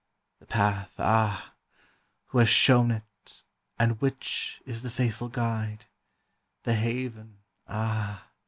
[0.39, 1.53] The path, ah!
[2.29, 3.43] who has shown it,
[3.77, 5.85] and which is the faithful guide?
[6.63, 8.27] The haven, ah!